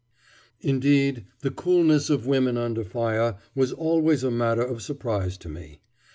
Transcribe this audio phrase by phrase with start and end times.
[0.61, 5.79] Indeed, the coolness of women under fire was always a matter of surprise to me.